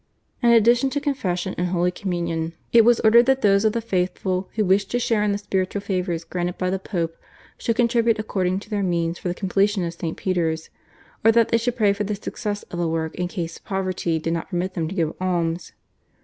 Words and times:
In 0.41 0.49
addition 0.49 0.89
to 0.89 0.99
Confession 0.99 1.53
and 1.59 1.67
Holy 1.67 1.91
Communion 1.91 2.53
it 2.73 2.83
was 2.83 2.99
ordered 3.01 3.27
that 3.27 3.43
those 3.43 3.63
of 3.63 3.73
the 3.73 3.81
faithful 3.81 4.49
who 4.55 4.65
wished 4.65 4.89
to 4.89 4.99
share 4.99 5.21
in 5.21 5.31
the 5.31 5.37
spiritual 5.37 5.79
favours 5.79 6.23
granted 6.23 6.57
by 6.57 6.71
the 6.71 6.79
Pope 6.79 7.15
should 7.59 7.75
contribute 7.75 8.17
according 8.17 8.61
to 8.61 8.69
their 8.71 8.81
means 8.81 9.19
for 9.19 9.27
the 9.27 9.35
completion 9.35 9.85
of 9.85 9.93
St. 9.93 10.17
Peter's, 10.17 10.71
or 11.23 11.31
that 11.31 11.49
they 11.49 11.57
should 11.59 11.75
pray 11.77 11.93
for 11.93 12.03
the 12.03 12.15
success 12.15 12.63
of 12.63 12.79
the 12.79 12.87
work 12.87 13.13
in 13.13 13.27
case 13.27 13.59
poverty 13.59 14.17
did 14.17 14.33
not 14.33 14.49
permit 14.49 14.73
them 14.73 14.87
to 14.87 14.95
give 14.95 15.13
alms. 15.21 15.71